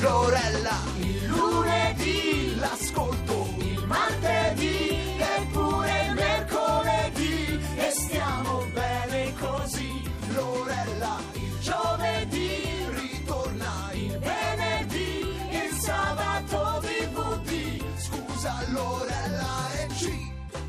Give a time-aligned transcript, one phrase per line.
[0.00, 0.87] Lorella,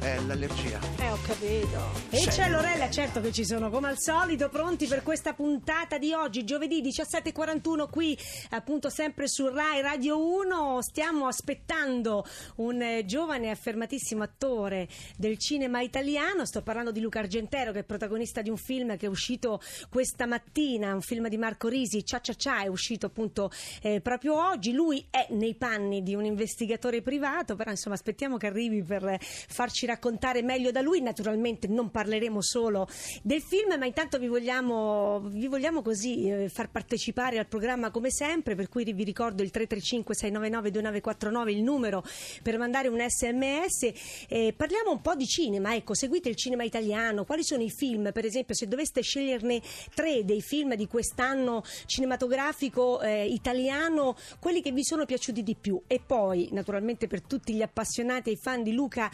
[0.10, 0.80] È l'allergia.
[0.98, 1.80] Eh, ho capito.
[2.10, 6.14] E c'è Lorella, certo che ci sono, come al solito, pronti per questa puntata di
[6.14, 8.18] oggi, giovedì 17.41, qui
[8.50, 10.82] appunto sempre su Rai Radio 1.
[10.82, 16.44] Stiamo aspettando un eh, giovane e affermatissimo attore del cinema italiano.
[16.44, 20.26] Sto parlando di Luca Argentero, che è protagonista di un film che è uscito questa
[20.26, 23.52] mattina, un film di Marco Risi, Cia Cia Cia, è uscito appunto
[23.84, 24.72] eh, proprio oggi.
[24.72, 29.20] Lui è nei panni di un investigatore privato, però insomma aspettiamo che arrivi per eh,
[29.20, 29.98] farci raccontare
[30.44, 31.02] meglio da lui.
[31.02, 32.88] Naturalmente non parleremo solo
[33.22, 38.12] del film, ma intanto vi vogliamo, vi vogliamo così eh, far partecipare al programma come
[38.12, 42.04] sempre, per cui vi ricordo il 335 699 2949 il numero
[42.42, 43.92] per mandare un sms.
[44.28, 48.12] Eh, parliamo un po' di cinema, ecco, seguite il cinema italiano, quali sono i film,
[48.12, 49.62] per esempio, se doveste sceglierne
[49.94, 55.82] tre dei film di quest'anno cinematografico eh, italiano, quelli che vi sono piaciuti di più
[55.88, 59.10] e poi, naturalmente per tutti gli appassionati e i fan di Luca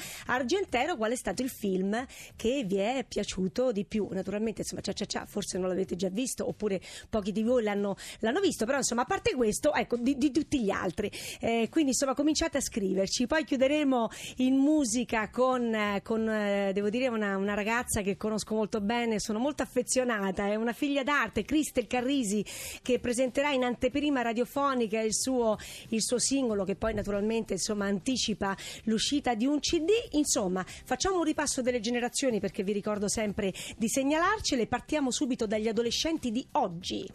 [0.75, 4.07] Argentero, qual è stato il film che vi è piaciuto di più?
[4.11, 7.95] Naturalmente, insomma, cia cia cia, forse non l'avete già visto oppure pochi di voi l'hanno,
[8.19, 11.09] l'hanno visto, però insomma, a parte questo, ecco, di, di tutti gli altri.
[11.39, 17.07] Eh, quindi insomma, cominciate a scriverci, poi chiuderemo in musica con, con eh, devo dire,
[17.07, 21.87] una, una ragazza che conosco molto bene, sono molto affezionata, è una figlia d'arte, Cristel
[21.87, 22.45] Carrisi,
[22.81, 25.57] che presenterà in anteprima radiofonica il suo,
[25.89, 29.89] il suo singolo, che poi naturalmente insomma, anticipa l'uscita di un CD.
[30.11, 34.67] Insomma, facciamo un ripasso delle generazioni perché vi ricordo sempre di segnalarcele.
[34.67, 37.07] Partiamo subito dagli adolescenti di oggi.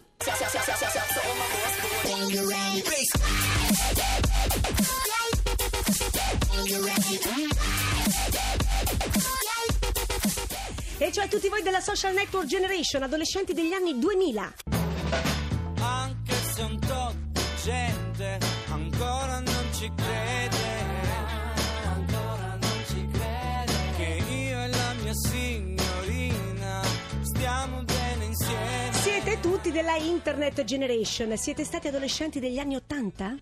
[10.99, 14.70] E cioè tutti voi della social network generation, adolescenti degli anni 2000.
[28.31, 28.93] Insieme.
[28.93, 33.37] Siete tutti della internet generation, siete stati adolescenti degli anni 80?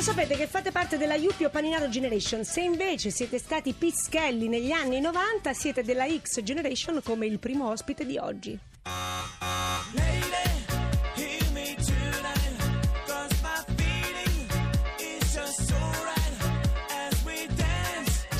[0.00, 2.42] Lo sapete che fate parte della Yuppie o Paninaro Generation.
[2.42, 7.68] Se invece siete stati pischelli negli anni 90, siete della X Generation come il primo
[7.68, 8.58] ospite di oggi.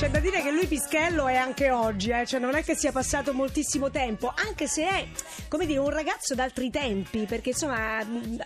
[0.01, 2.25] C'è da dire che lui pischello è anche oggi, eh?
[2.25, 5.07] cioè non è che sia passato moltissimo tempo, anche se è,
[5.51, 7.99] come dire, un ragazzo d'altri tempi, perché insomma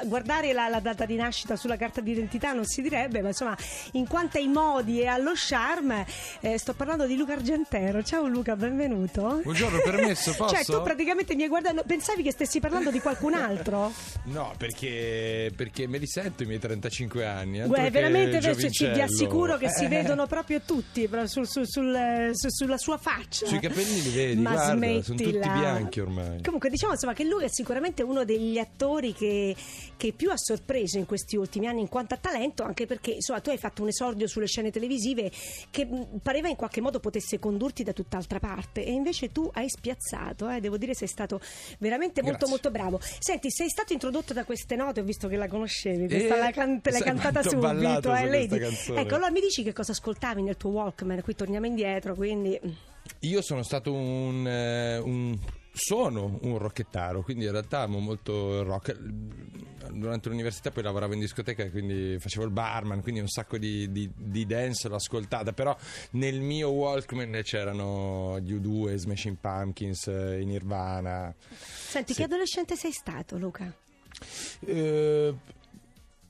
[0.04, 3.54] guardare la, la data di nascita sulla carta d'identità non si direbbe, ma insomma
[3.92, 6.06] in quanto ai modi e allo charme,
[6.40, 8.02] eh, sto parlando di Luca Argentero.
[8.02, 9.40] Ciao Luca, benvenuto.
[9.42, 10.54] Buongiorno, permesso, posso?
[10.54, 13.92] Cioè tu praticamente mi hai guardato, pensavi che stessi parlando di qualcun altro?
[14.24, 17.60] No, perché, perché me li sento i miei 35 anni.
[17.70, 22.30] che veramente invece ci- vi assicuro che si Eh, vedono proprio tutti sul- sul- sul-
[22.32, 23.44] su- sulla sua faccia.
[23.46, 25.02] Sui capelli li vedi, Ma guarda, sono smettila.
[25.04, 26.42] tutti bianchi ormai.
[26.42, 29.54] Comunque diciamo insomma che lui è sicuramente uno degli attori che,
[29.96, 33.40] che più ha sorpreso in questi ultimi anni in quanto a talento, anche perché insomma
[33.40, 35.30] tu hai fatto un esordio sulle scene televisive
[35.70, 35.86] che
[36.22, 40.60] pareva in qualche modo potesse condurti da tutt'altra parte e invece tu hai spiazzato, eh,
[40.60, 41.40] devo dire sei stato
[41.78, 42.48] veramente molto Grazie.
[42.48, 43.00] molto bravo.
[43.18, 46.50] Senti, sei stato introdotto da queste note, ho visto che la conoscevi, Eh, questa la
[46.50, 48.56] can- l'hai cantata subito, su eh, Lady.
[48.58, 52.58] Ecco, allora mi dici che cosa ascoltavi nel tuo Walkman, qui torniamo indietro, quindi
[53.20, 55.38] Io sono stato un, eh, un-
[55.76, 58.96] sono un rockettaro, quindi in realtà amo molto il rock.
[59.90, 64.10] Durante l'università poi lavoravo in discoteca, quindi facevo il barman, quindi un sacco di, di,
[64.16, 65.76] di dance l'ho ascoltata, però
[66.12, 71.34] nel mio Walkman c'erano gli U2, Smashing Pumpkins, eh, i Nirvana.
[71.50, 72.20] Senti, Sì.
[72.20, 73.72] che adolescente sei stato, Luca?
[74.60, 75.34] Eh,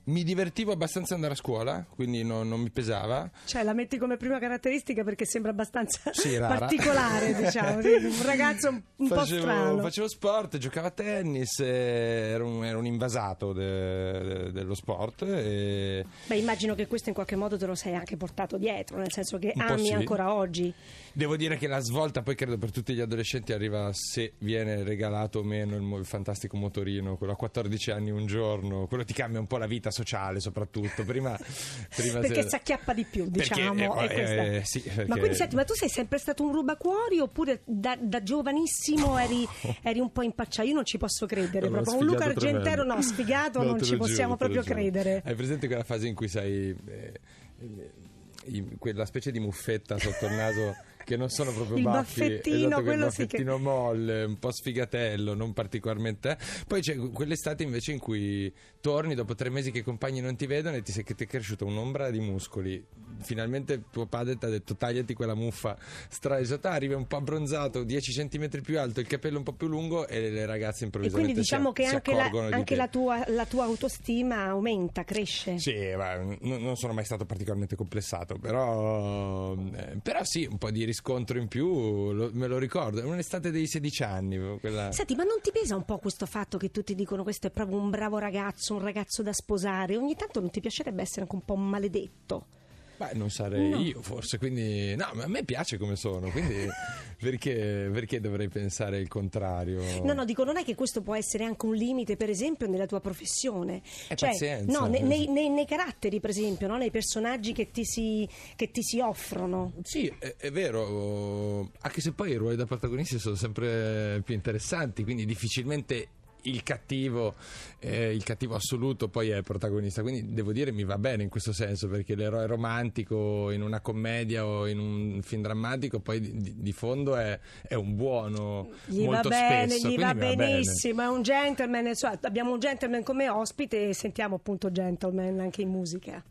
[0.05, 3.29] mi divertivo abbastanza andare a scuola, quindi non, non mi pesava.
[3.45, 8.81] Cioè, la metti come prima caratteristica perché sembra abbastanza Sì, particolare, diciamo, un ragazzo un,
[8.97, 9.81] un po' facevo, strano.
[9.81, 15.23] facevo sport, giocavo a tennis, eh, ero un, ero un invasato de- de- dello sport.
[15.23, 16.05] E...
[16.27, 19.37] Beh, immagino che questo in qualche modo te lo sei anche portato dietro, nel senso
[19.37, 19.93] che Un ami sì.
[19.93, 20.73] ancora oggi.
[21.13, 25.39] Devo dire che la svolta, poi credo per tutti gli adolescenti, arriva se viene regalato
[25.39, 29.39] o meno il, il fantastico motorino, quello a 14 anni un giorno, quello ti cambia
[29.39, 31.03] un po' la vita sociale soprattutto.
[31.03, 31.35] Prima,
[31.95, 33.99] prima Perché se- si acchiappa di più, Perché, diciamo.
[33.99, 36.51] eh, e questa- eh, sì, perché- Ma quindi senti, ma tu sei sempre stato un
[36.51, 39.47] rubacuori oppure da, da giovanissimo eri,
[39.81, 40.67] eri un po' impacciato?
[40.67, 42.93] Io non ci posso credere, proprio un Luca Argentero tremendo.
[42.95, 45.21] no, sfigato No, non ci possiamo giuro, proprio credere.
[45.25, 47.13] Hai presente quella fase in cui sei eh,
[47.59, 50.75] eh, quella specie di muffetta sotto il naso
[51.05, 54.37] che non sono proprio Il baffi, baffettino, esatto, quel quello sì che- baffettino molle, un
[54.39, 56.31] po' sfigatello, non particolarmente.
[56.31, 56.37] eh.
[56.67, 60.45] Poi c'è quell'estate invece in cui torni dopo tre mesi che i compagni non ti
[60.47, 62.85] vedono e ti sei che ti è cresciuta un'ombra di muscoli.
[63.21, 65.77] Finalmente tuo padre ti ha detto tagliati quella muffa
[66.09, 69.67] stra esatto, arrivi un po' abbronzato, 10 cm più alto, il capello un po' più
[69.67, 73.23] lungo e le ragazze E improvvisamente quindi diciamo si, che anche, la, anche la tua,
[73.27, 75.57] la tua autostima aumenta, cresce.
[75.59, 80.71] Sì, ma n- non sono mai stato particolarmente complessato, però, eh, però sì, un po'
[80.71, 83.01] di riscontro in più lo- me lo ricordo.
[83.01, 84.59] È un'estate dei 16 anni.
[84.59, 84.91] Quella...
[84.91, 87.77] Senti, ma non ti pesa un po' questo fatto che tutti dicono questo è proprio
[87.77, 89.97] un bravo ragazzo, un ragazzo da sposare?
[89.97, 92.47] Ogni tanto non ti piacerebbe essere anche un po' maledetto?
[92.97, 93.77] Beh, non sarei No.
[93.79, 96.65] io forse, quindi no, ma a me piace come sono, quindi
[97.19, 99.81] perché, perché dovrei pensare il contrario?
[100.03, 102.85] No, no, dico, non è che questo può essere anche un limite, per esempio, nella
[102.85, 103.81] tua professione.
[104.07, 104.79] Eh, cioè, pazienza.
[104.79, 106.77] no, ne- nei, nei- nei caratteri, per esempio, no?
[106.77, 109.73] nei personaggi che ti si, che ti si offrono.
[109.83, 115.03] Sì, è, è vero, anche se poi i ruoli da protagonisti sono sempre più interessanti,
[115.03, 116.07] quindi difficilmente
[116.45, 117.35] il cattivo,
[117.79, 121.29] eh, il cattivo assoluto poi è il protagonista, quindi devo dire mi va bene in
[121.29, 126.55] questo senso perché l'eroe romantico in una commedia o in un film drammatico poi di,
[126.61, 130.19] di- fondo è, è un buono Gli molto va bene, spesso, gli quindi va mi
[130.19, 130.35] bene.
[130.35, 131.91] benissimo, è un gentleman.
[132.21, 136.23] abbiamo un gentleman come ospite e sentiamo appunto gentleman anche in musica.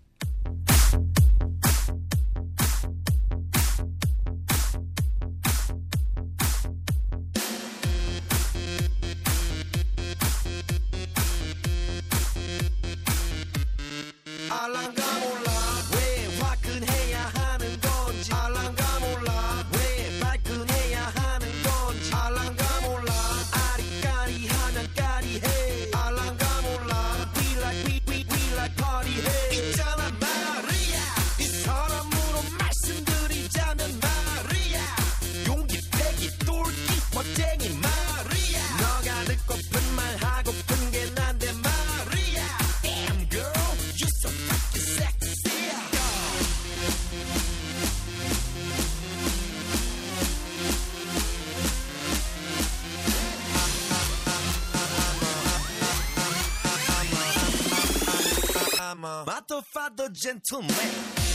[59.35, 61.34] I'm a matto fatto gentleman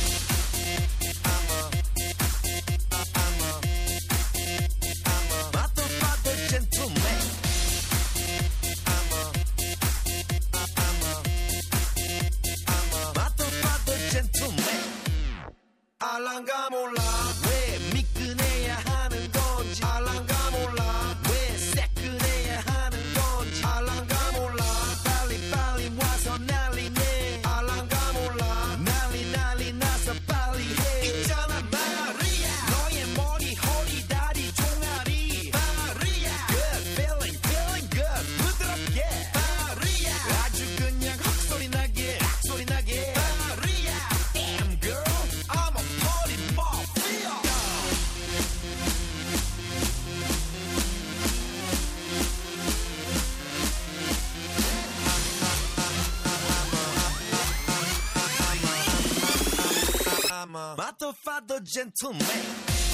[61.01, 62.88] I'm a matto fatto gentleman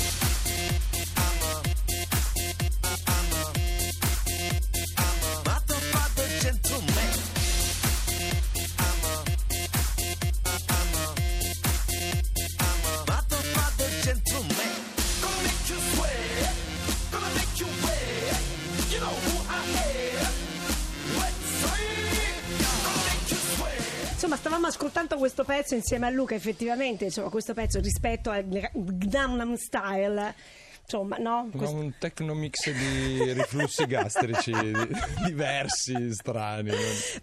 [24.15, 29.55] Insomma, stavamo ascoltando questo pezzo insieme a Luca, effettivamente, insomma, questo pezzo rispetto al Gangnam
[29.55, 30.33] Style.
[30.87, 31.49] Insomma, no?
[31.51, 34.73] Questo- un tecnomix di riflussi gastrici di-
[35.25, 36.71] diversi, strani.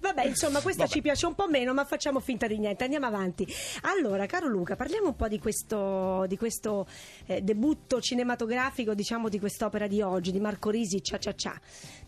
[0.01, 0.95] Vabbè, insomma, questa Vabbè.
[0.95, 2.83] ci piace un po' meno, ma facciamo finta di niente.
[2.85, 3.47] Andiamo avanti.
[3.83, 6.87] Allora, caro Luca, parliamo un po' di questo, di questo
[7.27, 11.61] eh, debutto cinematografico, diciamo, di quest'opera di oggi, di Marco Risi, Cia Cia Cia.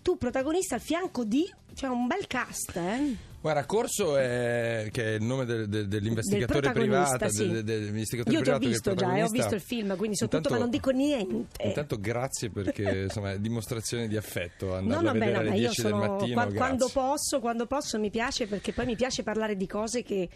[0.05, 3.17] Tu protagonista al fianco di C'è un bel cast, eh?
[3.41, 7.49] Guarda, Corso è, che è il nome del- del- dell'investigatore privato, sì.
[7.49, 10.37] del- dell'investigatore Io ti ho visto già, eh, ho visto il film, quindi so tutto,
[10.37, 11.63] Intanto- ma non dico niente.
[11.65, 15.49] Intanto grazie perché insomma è dimostrazione di affetto No, no, a beh, vedere no, alle
[15.49, 16.35] ma io 10 del sono mattino.
[16.43, 20.29] qua- quando posso, quando posso mi piace perché poi mi piace parlare di cose che,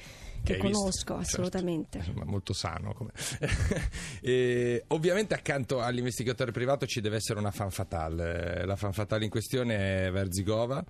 [0.43, 1.15] che hai visto, conosco certo.
[1.15, 1.99] assolutamente.
[1.99, 2.95] Insomma, molto sano.
[4.21, 8.65] e, ovviamente accanto all'investigatore privato ci deve essere una fan fatale.
[8.65, 10.85] La fan fatale in questione è Verzigova.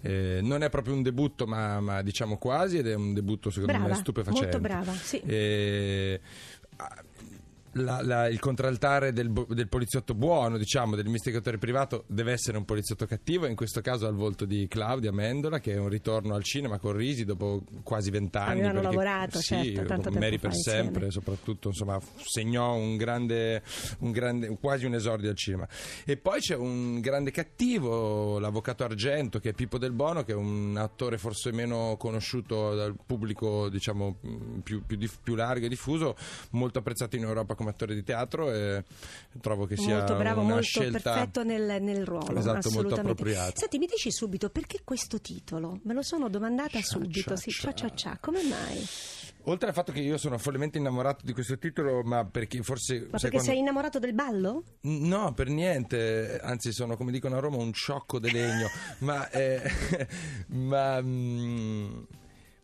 [0.00, 3.72] Eh, non è proprio un debutto, ma, ma diciamo quasi, ed è un debutto secondo
[3.72, 4.58] Brava, me stupefacente.
[4.58, 5.20] molto brava, sì.
[5.20, 6.20] Eh,
[7.72, 13.06] la- la- il contraltare del, del poliziotto buono, diciamo, dell'investigatore privato deve essere un poliziotto
[13.06, 16.78] cattivo, in questo caso al volto di Claudia Mendola, che è un ritorno al cinema
[16.78, 18.60] con Risi dopo quasi vent'anni.
[18.60, 20.82] Avevano perché- lavorato, sì, certo, tanto Mary per insieme.
[20.82, 23.62] sempre, soprattutto, insomma, segnò un grande,
[24.00, 25.66] un grande, quasi un esordio al cinema.
[26.04, 30.36] E poi c'è un grande cattivo, l'avvocato Argento, che è Pippo Del Bono, che è
[30.36, 34.16] un attore forse meno conosciuto dal pubblico, diciamo,
[34.62, 36.16] più, più più largo e diffuso,
[36.50, 38.84] molto apprezzato in Europa come attore di teatro e
[39.40, 42.38] trovo che sia molto bravo, una molto scelta perfetto nel, nel ruolo.
[42.38, 43.52] Esatto, molto appropriata.
[43.54, 45.80] Senti, mi dici subito perché questo titolo?
[45.84, 47.30] Me lo sono domandata Cia, subito.
[47.30, 47.72] cia, sì, cia.
[47.72, 48.18] cia cia.
[48.20, 48.86] Come mai?
[49.46, 53.00] Oltre al fatto che io sono follemente innamorato di questo titolo, ma perché forse...
[53.10, 54.62] Ma perché quando- sei innamorato del ballo?
[54.82, 59.62] No, per niente, anzi sono come dicono a Roma un ciocco di legno, ma, eh,
[60.46, 62.02] ma mm,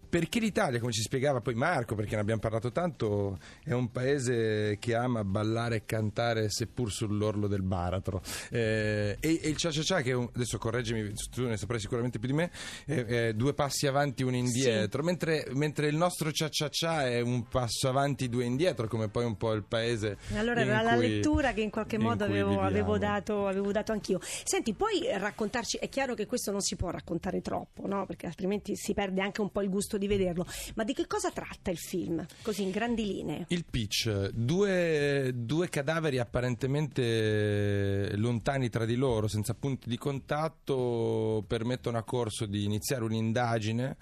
[0.09, 4.77] perché l'Italia, come ci spiegava poi Marco, perché ne abbiamo parlato tanto, è un paese
[4.79, 8.23] che ama ballare e cantare seppur sull'orlo del baratro.
[8.51, 12.19] Eh, e, e il cia cia cia, che un- adesso correggimi, tu ne saprai sicuramente
[12.19, 12.51] più di me,
[12.87, 17.21] è, è due passi avanti, uno indietro, mentre, mentre il nostro cia cia cia è
[17.21, 20.17] un passo avanti, due indietro, come poi un po' il paese.
[20.33, 23.73] E Allora era la cui- lettura che in qualche in modo avevo, avevo dato, avevo
[23.73, 24.21] dato anch'io.
[24.23, 28.07] Senti, puoi raccontarci, è chiaro che questo non si può raccontare troppo, no?
[28.07, 31.31] perché altrimenti si perde anche un po' il gusto di vederlo, ma di che cosa
[31.31, 32.25] tratta il film?
[32.43, 33.45] Così in grandi linee.
[33.49, 41.99] Il pitch, due, due cadaveri apparentemente lontani tra di loro, senza punti di contatto, permettono
[41.99, 43.97] a Corso di iniziare un'indagine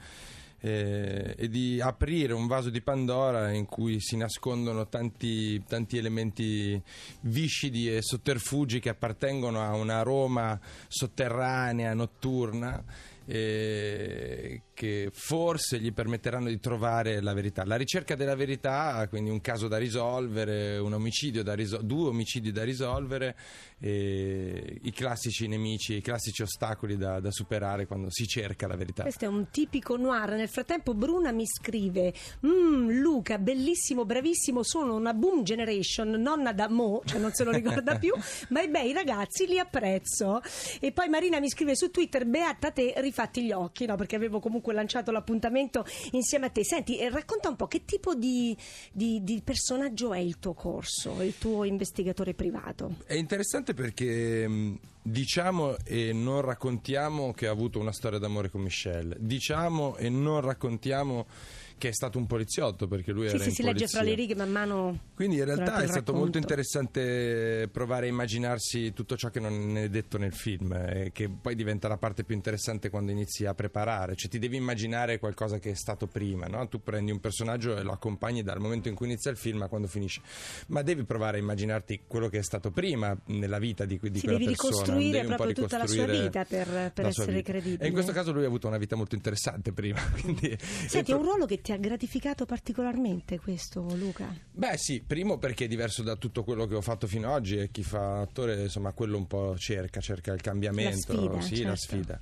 [0.61, 6.81] eh, e di aprire un vaso di Pandora in cui si nascondono tanti, tanti elementi
[7.21, 12.83] viscidi e sotterfugi che appartengono a una Roma sotterranea, notturna.
[13.27, 17.65] Eh, che forse gli permetteranno di trovare la verità.
[17.65, 22.53] La ricerca della verità, quindi un caso da risolvere, un omicidio da risol- due omicidi
[22.53, 23.37] da risolvere,
[23.79, 29.03] e i classici nemici, i classici ostacoli da, da superare quando si cerca la verità.
[29.03, 30.31] Questo è un tipico noir.
[30.31, 32.13] Nel frattempo Bruna mi scrive:
[32.47, 34.63] "Mm, Luca, bellissimo, bravissimo.
[34.63, 38.15] Sono una boom generation, nonna da mo, cioè non se lo ricorda più,
[38.49, 40.41] ma i bei ragazzi li apprezzo.
[40.81, 43.97] E poi Marina mi scrive su Twitter: Beata te, rifatti gli occhi, no?
[43.97, 46.63] Perché avevo comunque lanciato l'appuntamento insieme a te.
[46.65, 48.55] Senti, eh, racconta un po' che tipo di,
[48.93, 52.97] di- di personaggio è il tuo corso, il tuo investigatore privato.
[53.07, 58.61] È interessante perché mh, diciamo e non raccontiamo che ha avuto una storia d'amore con
[58.61, 61.27] Michelle, diciamo e non raccontiamo
[61.79, 64.15] che è stato un poliziotto perché lui Sì, era sì, in si legge fra le
[64.15, 64.99] righe man mano.
[65.15, 69.89] Quindi in realtà è stato molto interessante provare a immaginarsi tutto ciò che non è
[69.89, 74.15] detto nel film, e che poi diventa la parte più interessante quando inizi a preparare,
[74.17, 76.67] cioè ti devi immaginare qualcosa che è stato prima, no?
[76.69, 79.69] tu prendi un personaggio e lo accompagni dal momento in cui inizia il film a
[79.69, 80.21] quando finisce,
[80.69, 84.25] ma devi provare a immaginarti quello che è stato prima nella vita di, di Sì,
[84.25, 84.71] quella devi persona.
[84.71, 87.51] ricostruire devi proprio tutta la sua ricostruire vita per- per essere vita.
[87.51, 87.85] credibile.
[87.85, 90.01] E in questo caso lui ha avuto una vita molto interessante prima.
[90.21, 94.33] Quindi, Senti, è un ruolo che ti ha gratificato particolarmente questo, Luca?
[94.53, 97.57] Beh sì, primo perché è diverso da tutto quello che ho fatto fino ad oggi
[97.59, 101.55] e chi fa attore insomma quello un po' cerca, cerca il cambiamento, La sfida, sì,
[101.57, 101.69] certo.
[101.71, 102.21] la sfida.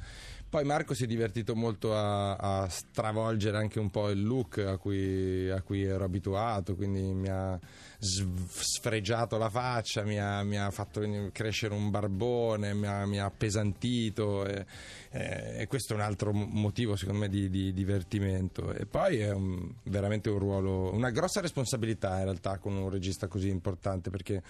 [0.55, 4.77] Poi Marco si è divertito molto a, a stravolgere anche un po' il look a
[4.77, 7.59] cui, a cui ero abituato, quindi mi ha
[7.99, 11.01] sfregiato la faccia, mi ha, mi ha fatto
[11.33, 14.65] crescere un barbone, mi ha, mi ha appesantito e,
[15.11, 18.73] e- e questo è un altro mo- motivo secondo me di, di divertimento.
[18.75, 23.27] E poi è un- veramente un ruolo, una grossa responsabilità in realtà con un regista
[23.27, 24.41] così importante perché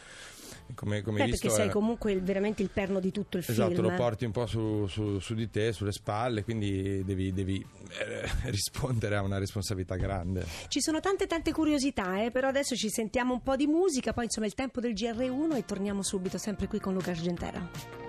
[0.74, 1.46] come, come Beh, visto...
[1.46, 3.82] perché sei è- comunque il- veramente il perno di tutto il Esatto, film.
[3.88, 8.28] lo porti un po' su, su- su di te, sulle spalle, quindi devi, devi, eh,
[8.50, 10.44] rispondere a una responsabilità grande.
[10.68, 14.24] Ci sono tante tante curiosità, eh, però adesso ci sentiamo un po' di musica, poi
[14.24, 18.03] insomma il tempo del GR1 e torniamo subito sempre qui con Luca Argentera.